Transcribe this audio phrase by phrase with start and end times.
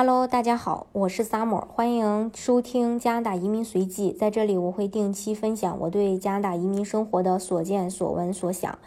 [0.00, 4.12] Hello，大家好，我是 Summer，欢迎收听加拿大移民随记。
[4.12, 8.78] 在这里，我会定期分享我对加拿大移民生活的所见所闻所想。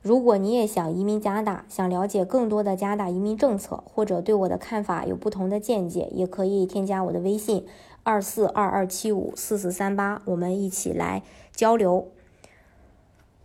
[0.00, 7.66] 如果你也想移民加拿大，想了解更多的加拿大移民政策，或者对我的看法有不同的见解，也可以添加我的微信
[8.04, 12.06] 二四二二七五四四三八，我们一起来交流。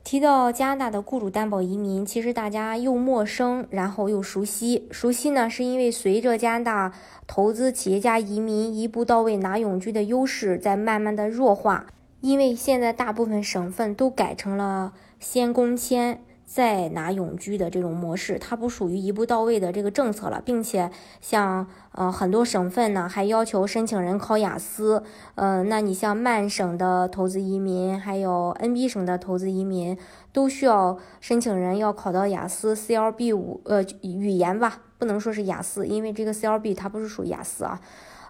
[0.06, 4.88] 提到加拿大的雇主担保移民，其实大家又陌生，然后又熟悉。
[4.92, 6.94] 熟悉呢，是因为随着加拿大
[7.26, 11.88] 投资企业家移民一步到位拿永居的优势在慢慢的弱化，
[12.22, 16.22] 因为现在大部分省份都改成了先工签。
[16.56, 25.04] 再拿永居的这种模式，它不属于一步到位的这个政策了，并且像呃很多省份呢，还要求申请人考雅思。
[25.36, 29.98] 呃，那你像曼省的投资移民，还有 NB 省的投资移民，
[30.32, 37.82] 都需要申请人要考到雅思 CLB 五呃语言吧，不能说是雅思，因为这个 CLB 它不是属于雅思啊。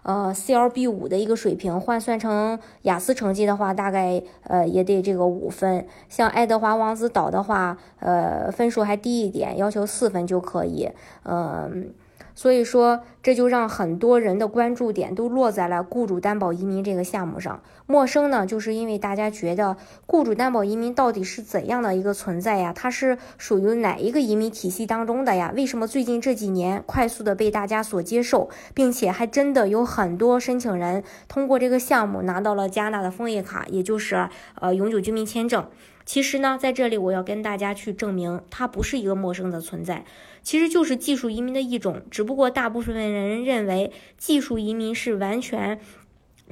[0.06, 5.84] 呃，CLB 五的一个水平换算成雅思成绩的话，大概呃也得这个五分。
[6.08, 10.88] 像爱德华王子岛的话，呃分数还低一点，要求四分就可以。
[11.24, 11.92] 嗯。
[12.36, 17.62] 所以说，这就让很多人的关注点都落在了雇主担保移民这个项目上。
[17.86, 22.74] 陌生呢，就是因为大家觉得雇主担保移民到底是怎样的一个存在呀？
[22.74, 25.50] 它是属于哪一个移民体系当中的呀？
[25.56, 34.28] 为什么最近这几年快速的被大家所接受，并且还真的有很多申请人通过这个项目拿到了加拿大的枫叶卡，也就是
[34.60, 35.66] 呃永久居民签证。
[36.04, 40.04] 其实呢，在这里我要跟大家去证明，它不是一个陌生的存在，
[40.46, 42.02] 其实就是技术移民的一种。
[42.08, 45.80] 只不过大部分人认为技术移民是完全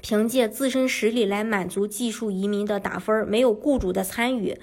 [0.03, 4.59] 凭借自身实力来满足技术移民的打分，没有雇主的参与，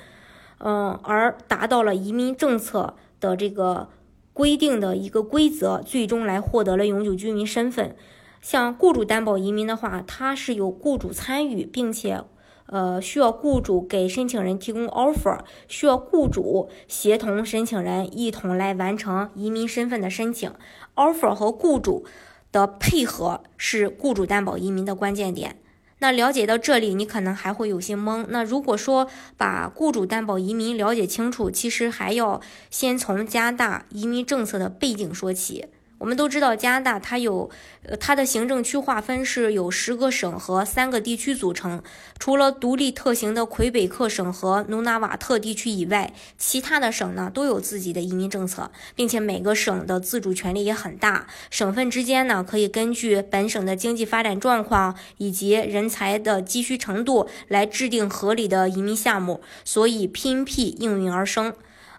[0.57, 3.87] 嗯，而达到了移民政策的这个
[4.33, 7.95] 规定的一个规则，最终来获得了永久居民身份。
[8.41, 12.21] 像雇主担保移民的话，它是有雇主参与，并且。
[12.71, 20.49] 呃，需要雇主给申请人提供 offer，需要雇主协同申请人一同来完成移民身份的申请。
[20.95, 22.05] offer 和雇主
[22.53, 25.57] 的配合是雇主担保移民的关键点。
[25.99, 28.25] 那了解到这里，你可能还会有些懵。
[28.29, 35.65] 那如果说把雇主担保移民了解清楚，其实还要先从加拿大移民政策的背景说起。
[36.01, 37.47] 我们都知道，加拿大它有，
[37.83, 41.83] 呃，它的行政区划分是有十个省和三个地区组成。
[42.17, 51.27] 除了独立特行的魁北克省和努纳瓦特地区以外，其他的省呢都有自己的移民政策，并且每个省的自主权力也很大。
[51.51, 61.53] 省份之间呢，可以根据本省的经济发展状况以及人才的急需程度来制定合理的移民项目，所以 PNP 应运而生。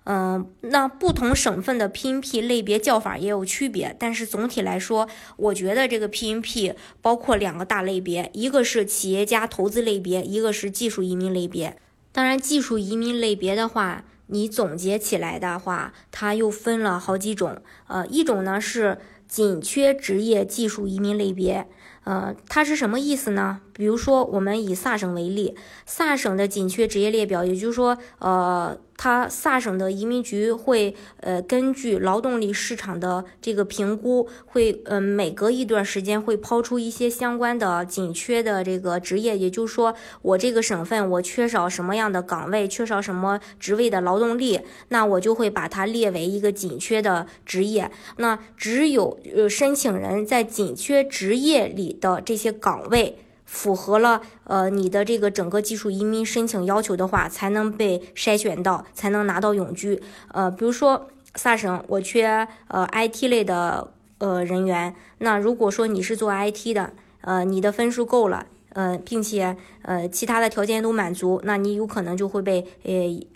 [0.05, 11.77] 嗯，那不同省份的 PNP 类别叫法也有区别，但是总体来说，我觉得这个 PNP 包括两个大类别，一个是企业家投资类别，一个是技术移民类别。
[12.11, 17.63] 当然，技术移民类别的话，你总结起来的话，它又分了好几种。
[17.87, 18.99] 呃，一种呢是
[19.29, 21.67] 紧缺职业技术移民类别。
[22.05, 23.61] 呃，它是什么意思呢？
[23.73, 25.55] 比如说，我们以萨省为例，
[25.87, 28.79] 萨省的紧缺职业列表，也就是说，呃。
[28.95, 47.91] 它萨省的移民局会呃根据劳动力市场的这个评估，会呃每隔一段时间会抛出一些相关的紧缺的这个职业，也就是说我这个省份我缺少什么样的岗位，缺少什么职位的劳动力，那我就会把它列为一个紧缺的职业。
[48.19, 53.19] 那只有呃申请人在紧缺职业里的这些岗位。
[53.53, 60.03] 符合了呃你的这个整个技术移民申请要求的话，才能被筛选到，才能拿到永居。
[60.29, 68.47] 呃，比如说萨省，我缺呃 IT 类的呃人员，那如果说你是做 IT 的，呃，你的分数够了。
[68.75, 72.93] 呃，并且呃，其他的条件都满足，那你有可能就会被呃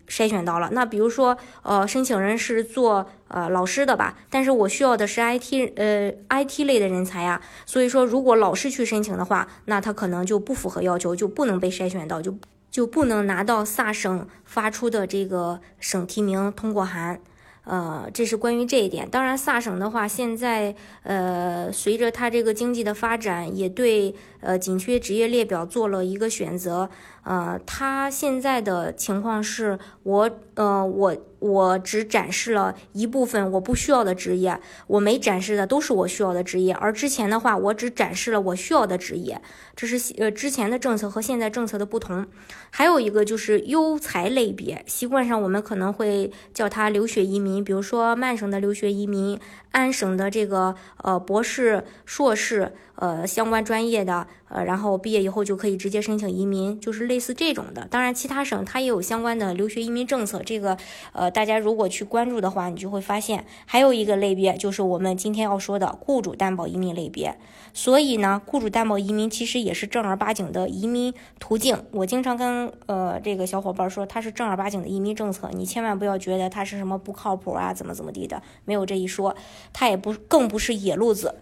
[0.08, 0.70] 筛选到了。
[0.72, 7.40] 那比如说，呃，申请人是做呃老师的吧，但是我需要的是 IT 呃 IT 类的人才呀。
[7.64, 12.36] 所以说，如果老师去申请的话，那他可能就不符合要求，就不能被筛选到，就
[12.70, 17.20] 就不能拿到萨省发出的这个省提名通过函。
[17.64, 19.10] 呃，这是关于这一点。
[19.10, 20.72] 当然，萨省的话，现在
[21.02, 24.14] 呃，随着它这个经济的发展，也对
[24.46, 26.88] 呃紧缺职业列表做了一个选择。
[27.24, 31.16] 呃，他现在的情况是我，呃，我。
[31.38, 36.72] 我只展示了一部分我不需要的职业，我没展示的都是我需要的职业。
[36.74, 39.40] 而之前的话，我只展示了我需要的职业，
[39.76, 42.26] 这是呃之前的政策和现在政策的不同。
[42.70, 49.38] 还有一个就是优才类别，习惯上我们可能会叫它留学移民，比如说曼省的留学移民，
[49.72, 57.86] 安省的这个呃博士、硕士呃相关专业的呃，然后毕业以后就可以直接申请移民，就是类似这种的。
[57.90, 60.76] 当然，其他省它也有相关的留学移民政策，这个
[61.12, 61.30] 呃。
[61.36, 67.36] 大家如果去关注的话，你就会发现还有一个类别，就是我们今天要说的雇主担保移民类别。
[67.74, 71.84] 所以呢，雇主担保移民其实也是正儿八经的移民途径。
[71.90, 79.36] 我经常跟呃这个小伙伴说，它是正儿八经的移民政策，你千万不要觉得它是什么不靠谱啊，怎么怎么地的，没有这一说。
[79.74, 81.34] 它也不更不是野路子。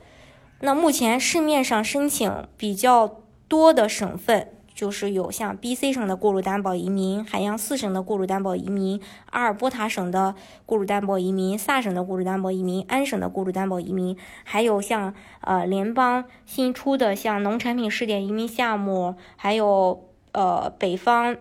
[0.65, 4.49] 那目前市面上申请比较多的省份。
[4.75, 9.01] 就是有像 B、C 省的雇主担保移民，海洋四省的雇主担保移民，
[9.31, 10.35] 阿尔伯塔省的
[10.67, 21.37] 雇主担保移民，萨省的雇主担保移民，安省的雇主担保移民，还有像呃联邦新出的像农产品试点移民项目，还有呃北方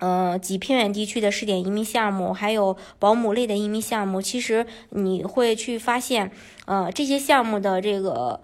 [0.00, 4.20] 呃及偏远地区的试点移民项目，还有保姆类的移民项目。
[4.20, 6.32] 其实你会去发现，
[6.66, 8.40] 呃这些项目的这个。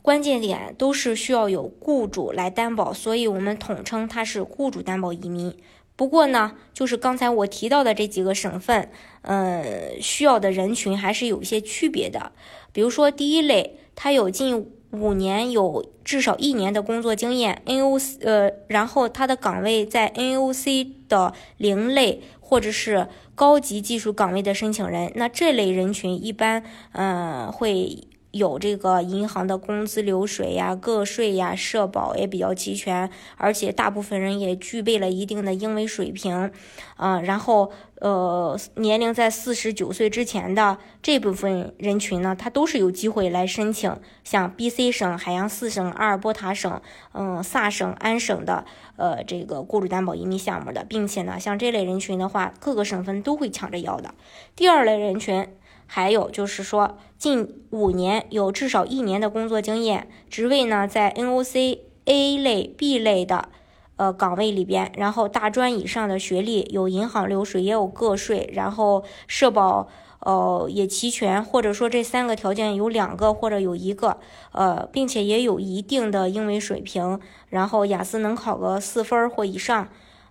[0.00, 5.54] 关键点都是需要有雇主来担保，所以我们统称它是雇主担保移民。
[5.96, 8.90] 不过呢，就是刚才我提到的这几个省份，
[9.20, 12.32] 呃，需要的人群还是有一些区别的。
[12.72, 26.62] 比如说第一类，它有近五年有至少一年的工作经验，NOC，呃，然后他的岗位在 NOC 的零类或者是高级技术岗位的申请人，那这类人群一般，
[26.92, 28.08] 嗯，会。
[28.30, 36.50] 有这个银行的工资流水呀、个税呀、社保也比较齐全，而且大部分人也具备了一定的英文水平，
[36.96, 46.80] 啊，然后呃，年龄在四十九岁之前的这部分人群呢，他都是有机会来申请像 B、C 省、海洋四省、阿尔伯塔省、
[47.14, 48.66] 嗯萨省、安省的
[48.96, 54.14] 呃这个雇主担保移民项目的，并且呢，像这类人群的话，各个省份都会抢着要的。
[54.54, 55.48] 第二类人群。
[55.90, 63.48] 还有就是说，近五年有至少一年的工作经验，职位呢在 NOC A 类、B 类的
[63.96, 69.88] 呃岗位里边，然后大专以上的学历，有银行流水，也有个税，然后社保
[70.20, 74.18] 呃也齐全，或者说这三个条件有两个或者有一个，
[74.52, 77.18] 呃，并且也有一定的英文水平，
[77.48, 79.88] 然后雅思能考个四分或以上。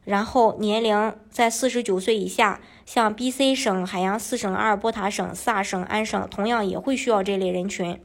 [0.07, 8.00] 然后年龄在四十九岁以下，像 B、C 省、海洋四省、阿尔伯塔省、萨省、安省，同样也会需要这类人群。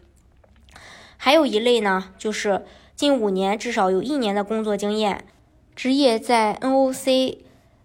[1.16, 2.64] 还有一类呢，就是
[2.96, 5.25] 近五年至少有一年的工作经验，
[5.76, 7.38] 职业在 NOC。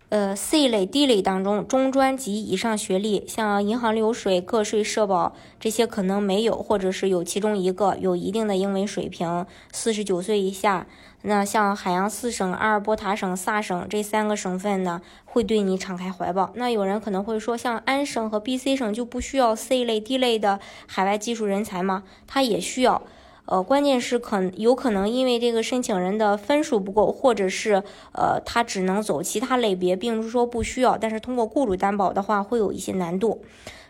[0.10, 9.46] 呃，C 类、D 类当中，中专及以上学历，像银行流水、个税、社保这些可能没有，或者是有其中一个有一定的英文水平。
[9.74, 10.88] 四十九岁以下，
[11.24, 16.52] 那像海洋四省、阿尔伯塔省、萨省这三个省份呢，会对你敞开怀抱。
[16.56, 22.04] 那有人可能会说，像安省和 BC 省就不需要 C 类、D 类的海外技术人才吗？
[22.26, 23.02] 它也需要。
[23.48, 33.42] 呃，关键是可有可能因为这个申请人的分数不够，或者是呃他只能走其他类别，并不是说不需要，但是通过雇主担保的话会有一些难度。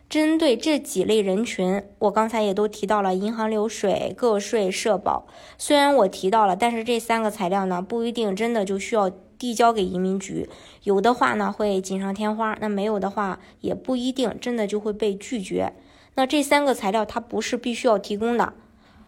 [0.07, 5.27] 针对这几类人群，我刚才也都提到了银行流水、个税、社保。
[5.57, 10.47] 虽然我提到了，但是这三个材料呢不一定真的就需要递交给移民局，
[10.83, 15.73] 有的话呢会锦上添花，那没有的话也不一定真的就会被拒绝。
[16.13, 18.53] 那这三个材料它不是必须要提供的。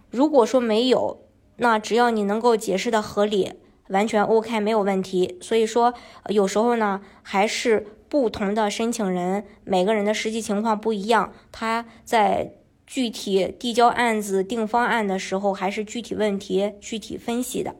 [0.09, 1.19] 如果说没有，
[1.57, 3.53] 那只要你能够解释的合理，
[3.89, 5.37] 完全 OK，没有问题。
[5.41, 5.93] 所以说，
[6.29, 12.53] 有时候呢，还是不同的申请人，每个人的实际情况不一样，他在
[12.87, 17.75] 具体递交案子、定方案的时候，还是具体问题具体分析的。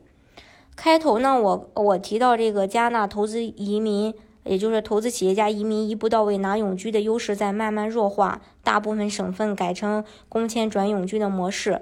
[0.76, 11.82] 开头呢，我我提到这个加纳投资移民，也就是投资企业家移民一步到位拿永居的优势在慢慢弱化，大部分省份改成工签转永居的模式。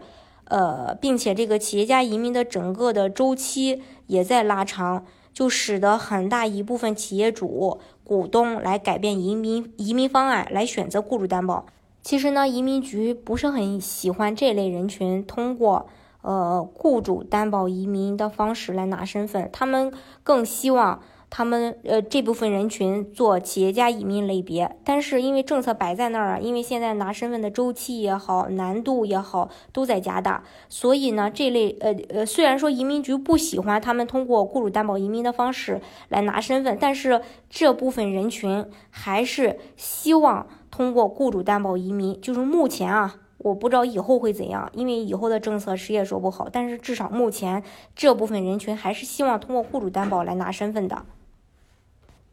[0.50, 11.66] 呃，并且这个企业家移民的整个的周期也在拉长，就使得很大一部分企业主、股东来改变移民移民方案，来选择雇主担保。
[12.02, 15.88] 其实呢，移民局不是很喜欢这类人群通过
[16.22, 19.92] 呃雇主担保移民的方式来拿身份，他们
[20.24, 43.16] 更希望他们呃这部分人群做企业家移民类别，但是因为政策摆在那儿啊，因为现在拿身份的周期也好，难度也好都在加大，所以呢，这类呃呃虽然说移民局不喜欢他们通过雇主担保移民的方式来拿身份，但是这部分人群还是希望通过雇主担保移民，就是目前啊。
[43.40, 46.50] 我不知道以后会怎样，因为以后的政策谁也说不好。
[46.52, 47.62] 但是至少目前
[47.96, 51.06] 这部分人群还是希望通过雇主担保来拿身份的，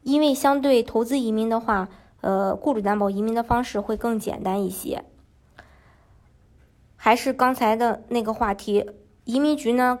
[0.05, 1.89] 因为相对投资移民的话，
[2.21, 5.03] 呃，雇主担保移民的方式会更简单一些。
[6.95, 8.91] 还是刚才的那个话题，
[9.23, 9.97] 移民局呢，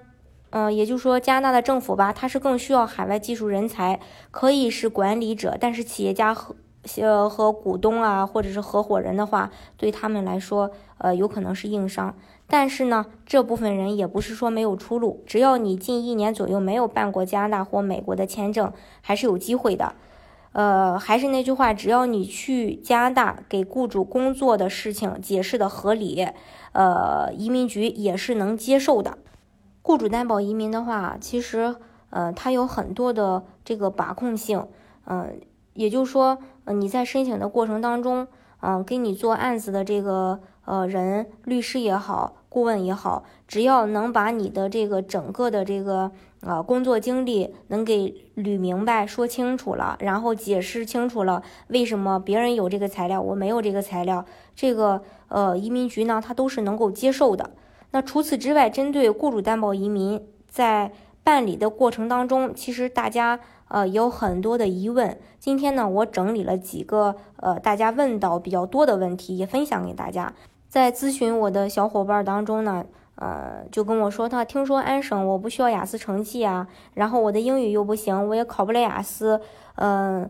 [0.51, 6.55] 嗯，也就是说加拿大的政府吧，它是更需要海外技术人才，可以是管理者，但是企业家和。
[7.01, 10.69] 呃，和股东啊，或者是合伙人的话，对他们来说，
[10.99, 12.15] 呃，有可能是硬伤。
[12.47, 18.71] 但是呢，这部分人也不是说没有出路，只要你近一年左右没有办过加拿大或美国的签证，
[19.01, 19.95] 还是有机会的。
[20.51, 26.27] 呃，还是那句话，只要你去加拿大给雇主工作的事情解释的合理，
[26.71, 29.17] 呃，移民局也是能接受的。
[29.81, 31.75] 雇主担保移民的话，其实，
[32.09, 34.67] 呃，它有很多的这个把控性，
[35.05, 35.39] 嗯。
[35.73, 38.25] 也就是说，呃，你在申请的过程当中，
[38.61, 57.51] 嗯，给你做案子的这个呃人，律师也好，顾问也好，只要能把你的这个整个的这个呃工作经历能给捋明白、说清楚了，然后解释清楚了，为什么别人有这个材料，我没有这个材料，这个呃移民局呢，他都是能够接受的。
[57.91, 60.91] 那除此之外，针对雇主担保移民，在
[61.23, 63.39] 办理的过程当中，其实大家。
[63.67, 65.17] 呃，有很多的疑问。
[65.39, 70.31] 今天呢，我整理了几个呃大家问到比较多的问题，也分享给大家。
[70.75, 79.39] 在咨询我的小伙伴当中呢，呃，就跟我说，他听说安省我不需要雅思成绩啊，然后我的英语又不行，我也考不了雅思。
[79.75, 80.29] 嗯，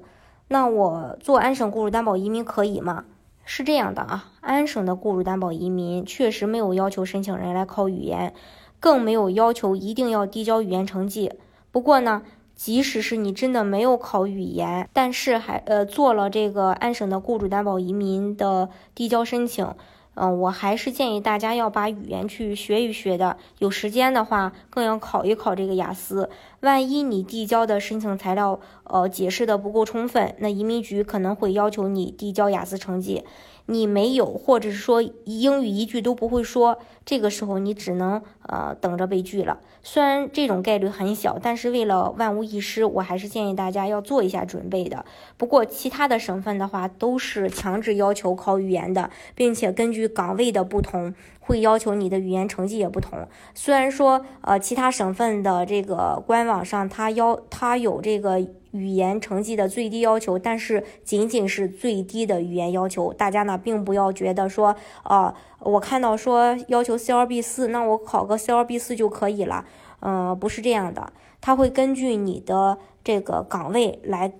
[0.50, 3.06] 那我做安省雇主担保移民可以吗？
[3.44, 8.32] 是这样的啊，安省的雇主担保移民确实没有要求申请人来考语言，
[8.80, 11.34] 更没有要求一定要递交语言成绩。
[11.72, 12.22] 不过呢。
[12.58, 19.68] 即使是你真的没有考语言，但是还呃做了这个安省的雇主担保移民的递交申请，
[20.16, 23.38] 嗯，我还是建议大家要把语言去学一学的。
[23.60, 26.30] 有时间的话，更要考一考这个雅思。
[26.62, 33.24] 万一你递交的申请材料呃解释的不够充分，那移民局可能会要求你递交雅思成绩。
[33.68, 39.60] 你没有，或者是说英语一句都不会说，这个时候你只能呃等着被拒了。
[39.82, 45.06] 虽然这种概率很小，但是为了万无一失，我还是建议大家要做一下准备的。
[45.38, 53.28] 不过其他的省份的话，都是强制要求考语言的，并且根据岗位的不同，会要求你的语言成绩也不同。
[53.54, 58.46] 虽然说呃其他省份的这个官网上它要它有这个。
[58.76, 63.14] 语言成绩的最低要求，但是仅仅是最低的语言要求。
[63.14, 69.64] 大家呢，并不要觉得说，呃，我看到说要求 C 二 B 四，那我考个 C 二 B 四就可以了。
[70.02, 74.34] 嗯，不是这样的，他会根据你的这个岗位来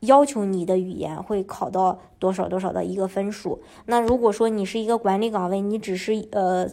[0.00, 3.60] 要求你的语言会考到多少多少的一个分数。
[3.86, 6.66] 那如果说你是一个管理岗位，你只是呃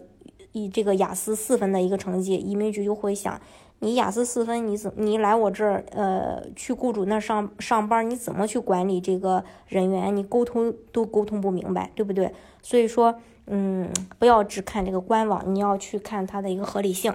[0.53, 3.39] 以这个雅思四分的一个成绩，移民局就会想。
[3.79, 10.13] 你雅思四分，你怎你来我这儿，呃，去雇主那上上班，你怎么去管理这个人员？
[10.13, 12.33] 你沟通都沟通不明白，对不对？
[12.62, 13.15] 所以说，
[13.48, 17.13] 嗯，不要只看这个官网，你要去看它的一个合理性。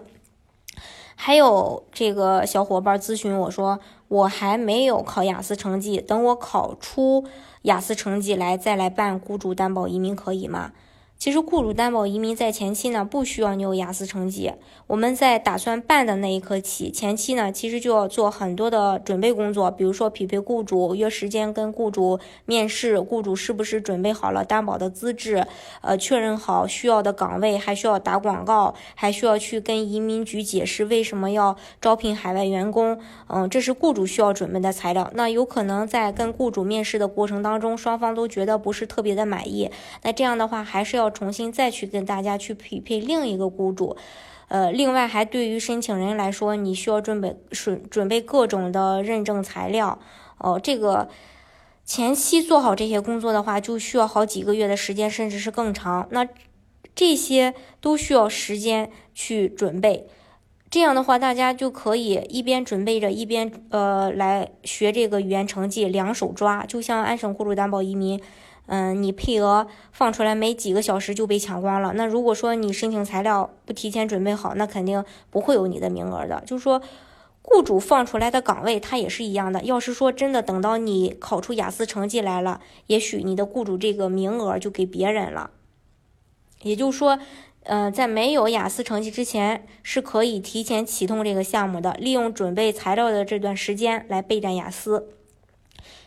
[1.16, 3.78] 还有这个小伙伴咨询我说，
[4.08, 7.24] 我还没有考雅思成绩，等我考出
[7.62, 10.72] 雅思成绩来再来办雇主担保移民可以吗？
[11.16, 14.52] 其实雇主担保移民在前期呢，不需要你有雅思成绩。
[14.88, 25.46] 我们在打算办的那一刻起，前期呢，其实就要做很多的准备工作，比如说匹配雇主，约时间跟雇主面试，雇主是不是准备好了担保的资质，
[25.80, 33.00] 呃，确认好需要的岗位，还需要打广告，还需要去跟移民局解释为什么要招聘海外员工。
[33.28, 35.10] 嗯，这是雇主需要准备的材料。
[35.14, 39.70] 那有可能在跟雇主面试的过程当中，双方都觉得不是特别的满意，
[40.02, 41.03] 那这样的话还是要。
[41.04, 43.96] 要重新再去跟大家去匹配另一个雇主，
[44.48, 49.98] 呃，另外还对于申请人来说，你需要准备准准备各种的认证材料，
[50.38, 51.08] 哦，这个
[51.84, 56.08] 前期做好这些工作的话，就需要好几个月的时间，甚至是更长。
[56.10, 56.26] 那
[56.94, 60.06] 这些都需要时间去准备，
[60.70, 68.20] 这样的话，大家就可以一边准备着，一边呃来学这个语言成绩，两手抓，就像安省雇主担保移民。
[68.66, 71.92] 嗯，你配额放出来没几个小时就被抢光了。
[71.94, 76.42] 那如果说你申请材料不提前准备好，那肯定不会有你的名额的。
[76.46, 76.80] 就是说，
[77.42, 79.62] 雇主放出来的岗位，它也是一样的。
[79.64, 85.50] 要是说真的等到你考出雅思成绩来了，也许你的雇主这个名额就给别人了。
[86.62, 87.18] 也就是说，
[87.64, 95.08] 呃，在没有雅思成绩之前，是可以提前启动这个项目的，利用准备材料的这段时间来备战雅思。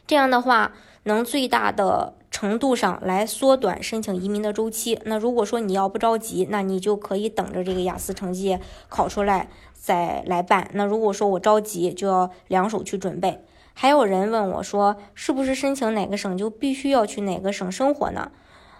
[0.07, 0.73] 这样的话，
[1.03, 4.99] 能最大的程度上来缩短申请移民的周期。
[5.05, 9.49] 那如果说你要不着急，那你就可以等着这个雅思成绩考出来。
[9.73, 10.69] 再来办。
[10.73, 13.43] 那如果说我着急，就要两手去准备。
[13.73, 18.31] 还有人问我说，是不是申请哪个省就必须要去哪个省生活呢？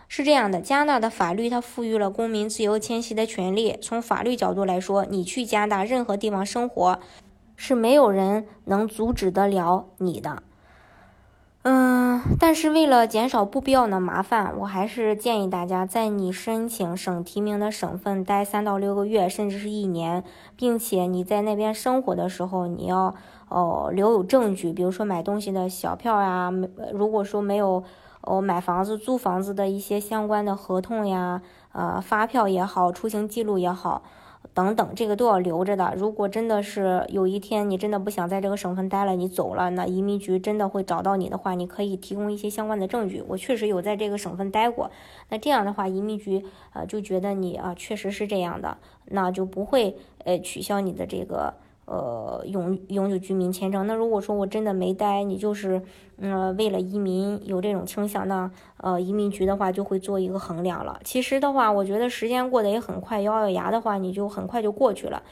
[0.08, 3.76] 是这样的，加拿大的法律它赋予了公民自由迁徙的权利。
[3.82, 7.00] 从法律角度来说，你去加拿大任何地方生活，
[7.56, 10.44] 是没有人能阻止得了你的。
[11.70, 20.24] 嗯，但是为了减少不必要的麻烦，我还是建议大家，在你申请省提名的省份待三到六个月，甚至是一年，
[20.56, 23.14] 并且你在那边生活的时候，你要
[23.50, 26.50] 哦留有证据，比如说买东西的小票呀，
[26.94, 27.84] 如果说没有
[28.22, 31.42] 哦买房子、租房子的一些相关的合同呀，
[31.74, 34.04] 呃发票也好，出行记录也好。
[34.54, 35.94] 等等，这个都要留着的。
[35.96, 43.24] 如果真的是有一天你真的不想在这个省份待了，你走了，那移民局真的会找到你的话，你可以提供一些相关的证据。
[43.28, 44.90] 我确实有在这个省份待过，
[45.30, 51.54] 那这样的话，移民局呃就觉得你啊确实是这样的，那就不会呃取消你的这个。
[51.88, 53.88] 呃，永永久居民签证。
[53.88, 55.82] 那如果说我真的没待，你就是，
[56.18, 61.00] 嗯，为了移民有这种倾向，那呃，移民局的话就会做一个衡量了。
[61.06, 65.24] 其实的话，我觉得时间过得也很快，咬咬牙的话，你就很快就过去了。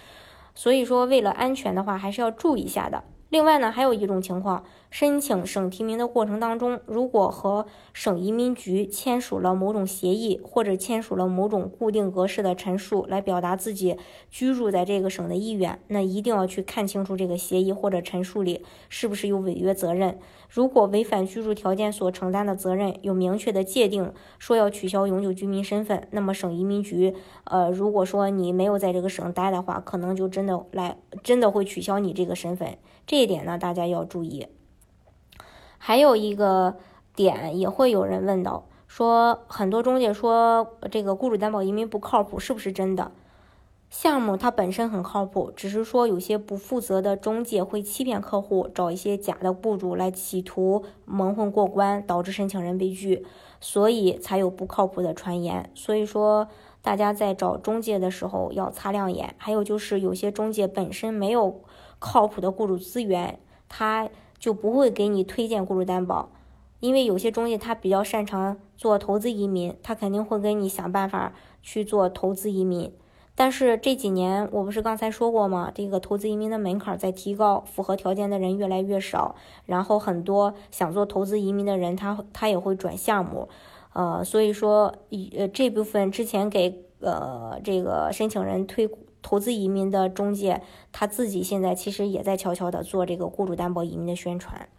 [0.54, 3.04] 所以说，为了安全的话，还是要注意一下的。
[3.28, 4.64] 另外呢，还有一种情况，
[4.96, 13.98] 申请省提名的过程当中，如果和省移民局签署了某种协议，或者签署了某种固定格式的陈述，来表达自己
[14.30, 20.18] 居住在这个省的意愿，那一定要去看清楚这个协议或者陈述里是不是有违约责任。
[20.50, 32.78] 如果违反居住条件所承担的责任有明确的界定，说要取消永久居民身份，那么省移民局，呃，如果说你没有在这个省待的话，可能就真的来，真的会取消你这个身份。
[33.06, 34.48] 这一点呢，大家要注意。
[35.88, 36.78] 还有一个
[37.16, 43.12] 点也会有人问到，说很多中介说这个雇主担保移民不靠谱，是不是真的？
[43.92, 53.24] 项目它本身很靠谱，只是说有些不负责的中介会欺骗客户，找一些假的雇主来企图蒙混过关，导致申请人被拒，
[53.62, 55.70] 所以才有不靠谱的传言。
[55.76, 56.48] 所以说，
[56.82, 59.36] 大家在找中介的时候要擦亮眼。
[59.38, 61.62] 还有就是有些中介本身没有。
[61.98, 66.30] 靠谱的雇主资源，他就不会给你推荐雇主担保，
[66.80, 72.92] 因为有些中介他比较擅长做投资移民，他肯定会给你想办法去做投资移民。
[73.38, 75.72] 但是这几年我不是刚才说过吗？
[75.74, 83.50] 这个投资移民的门槛在提高，符合条件的人越来越少，然后很多想做投资移民的人，他他也会转项目，
[83.94, 84.94] 呃，所以说，
[85.38, 88.90] 呃，这部分之前给呃这个申请人推。
[89.26, 90.62] 投资移民的中介，
[90.92, 94.70] 他自己现在其实也在悄悄的做这个雇主担保移民的宣传。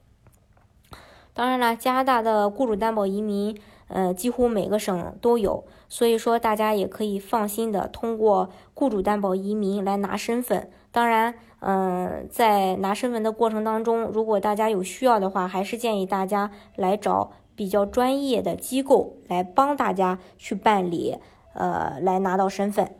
[1.34, 10.70] 当然了，加拿大的雇主担保移民，呃，几乎每个省都有，所以说大家也可以放心的通过雇主担保移民来拿身份。
[10.92, 21.18] 当然，嗯，在拿身份的过程当中，如果大家有需要的话，还是建议大家来找比较专业的机构来帮大家去办理，
[21.52, 22.94] 呃，来拿到身份。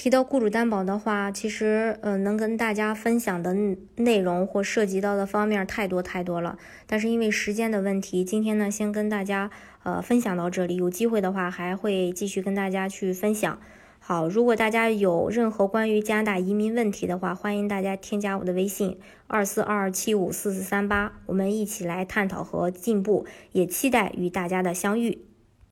[0.00, 3.54] 提到雇主担保的话，其实呃能跟大家分享的
[3.96, 6.56] 内容或涉及到的方面太多太多了。
[6.86, 9.50] 但是因为时间的问题，今天呢先跟大家
[9.82, 10.76] 呃分享到这里。
[10.76, 13.60] 有机会的话还会继续跟大家去分享。
[13.98, 23.26] 好，如果大家有任何关于加拿大移民问题的话，欢迎大家添加我的微信二四二二七五四四三八，我们一起来探讨和进步。
[23.52, 25.29] 也期待与大家的相遇。